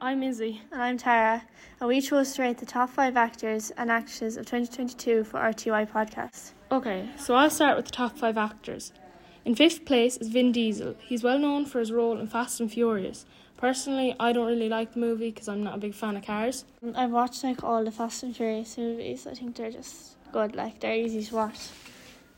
[0.00, 0.60] I'm Izzy.
[0.72, 1.42] And I'm Tara,
[1.80, 5.54] and we chose to rate the top five actors and actresses of 2022 for our
[5.54, 6.52] TY podcast.
[6.70, 8.92] Okay, so I'll start with the top five actors.
[9.46, 10.96] In fifth place is Vin Diesel.
[11.00, 13.24] He's well known for his role in Fast and Furious.
[13.56, 16.66] Personally, I don't really like the movie because I'm not a big fan of cars.
[16.94, 19.26] I've watched like all the Fast and Furious movies.
[19.26, 21.58] I think they're just good, like they're easy to watch.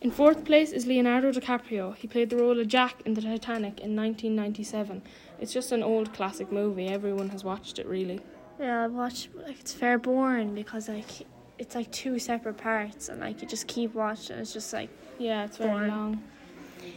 [0.00, 1.96] In fourth place is Leonardo DiCaprio.
[1.96, 5.00] He played the role of Jack in the Titanic in 1997.
[5.40, 6.88] It's just an old classic movie.
[6.88, 8.20] Everyone has watched it, really.
[8.60, 11.26] Yeah, I've watched like it's fair boring because like
[11.58, 14.36] it's like two separate parts and like you just keep watching.
[14.38, 15.90] It's just like Yeah, it's very Boring.
[15.90, 16.22] long.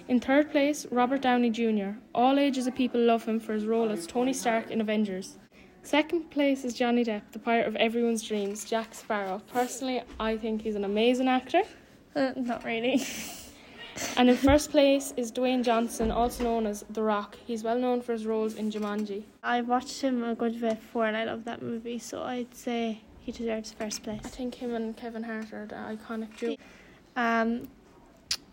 [0.08, 1.92] In third place, Robert Downey Jr.
[2.14, 5.38] All ages of people love him for his role as Tony Stark in Avengers.
[5.81, 9.42] Second place is Johnny Depp, the pirate of everyone's dreams, Jack Sparrow.
[9.54, 11.62] Personally, I think he's an amazing actor.
[12.16, 13.02] uh, not really.
[14.16, 17.38] And in first place is Dwayne Johnson, also known as The Rock.
[17.46, 19.23] He's well known for his roles in Jumanji.
[19.44, 23.02] I watched him a good bit before and I love that movie, so I'd say
[23.20, 24.22] he deserves first place.
[24.23, 26.56] I think him and Kevin Hart are the iconic duo.
[27.16, 27.68] Um,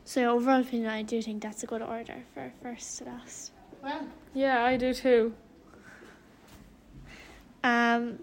[0.05, 3.53] so overall opinion, I do think that's a good order for first to last.
[3.83, 5.35] Well, yeah, I do too.
[7.63, 8.19] Um,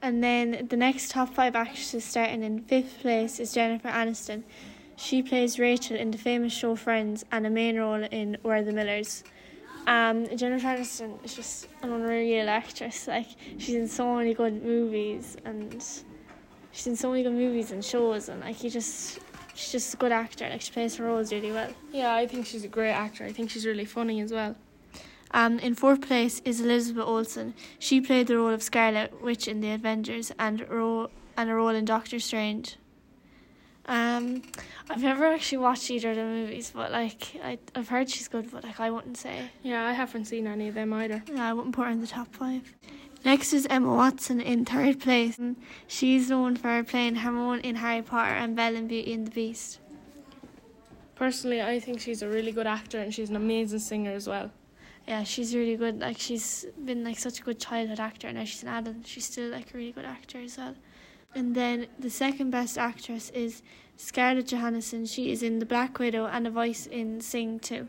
[0.00, 4.42] and then the next top five actresses starting in fifth place is Jennifer Aniston.
[4.96, 8.72] She plays Rachel in the famous show Friends and a main role in We're the
[8.72, 9.24] Millers.
[9.86, 13.08] Um, Jennifer Aniston is just an unreal actress.
[13.08, 13.26] Like
[13.58, 15.72] she's in so many good movies and
[16.70, 19.18] she's in so many good movies and shows and like you just
[19.54, 20.48] she's just a good actor.
[20.48, 21.70] Like she plays her roles really well.
[21.92, 23.24] Yeah, I think she's a great actor.
[23.24, 24.56] I think she's really funny as well.
[25.34, 27.54] Um, in fourth place is Elizabeth Olsen.
[27.78, 31.70] She played the role of Scarlet Witch in The Avengers and role, and a role
[31.70, 32.76] in Doctor Strange.
[33.86, 34.42] Um,
[34.88, 38.50] I've never actually watched either of the movies, but like I, I've heard she's good,
[38.50, 39.50] but like I wouldn't say.
[39.62, 41.22] Yeah, I haven't seen any of them either.
[41.32, 42.72] No, I wouldn't put her in the top five.
[43.24, 45.38] Next is Emma Watson in third place.
[45.86, 49.78] She's known for playing Hermione in Harry Potter and Belle in Beauty and the Beast.
[51.14, 54.50] Personally, I think she's a really good actor and she's an amazing singer as well.
[55.06, 56.00] Yeah, she's really good.
[56.00, 58.26] Like she's been like such a good childhood actor.
[58.28, 59.06] and Now she's an adult.
[59.06, 60.74] She's still like a really good actor as well.
[61.34, 63.62] And then the second best actress is
[63.96, 65.06] Scarlett Johansson.
[65.06, 67.88] She is in The Black Widow and a voice in Sing 2.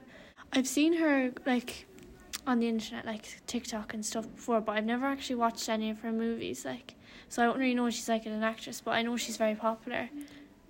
[0.53, 1.87] I've seen her like
[2.45, 5.99] on the internet, like TikTok and stuff before, but I've never actually watched any of
[6.01, 6.65] her movies.
[6.65, 6.95] Like,
[7.29, 9.55] so I don't really know what she's like an actress, but I know she's very
[9.55, 10.09] popular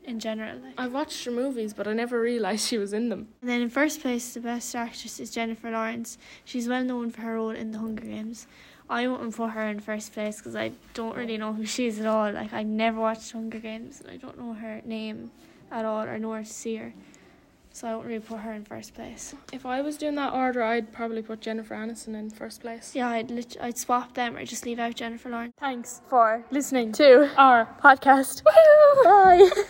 [0.05, 0.57] in general.
[0.57, 0.73] Like.
[0.77, 3.27] I've watched her movies, but I never realised she was in them.
[3.41, 6.17] And then in first place, the best actress is Jennifer Lawrence.
[6.45, 8.47] She's well known for her role in The Hunger Games.
[8.89, 11.99] I wouldn't put her in first place because I don't really know who she is
[11.99, 12.31] at all.
[12.31, 15.31] Like I never watched Hunger Games and I don't know her name
[15.71, 16.93] at all or know where to see her.
[17.71, 19.33] So I wouldn't really put her in first place.
[19.51, 22.91] If I was doing that order, I'd probably put Jennifer Aniston in first place.
[22.93, 25.53] Yeah, I'd lit- I'd swap them or just leave out Jennifer Lawrence.
[25.59, 28.43] Thanks For listening to our podcast.
[28.43, 29.49] Bye.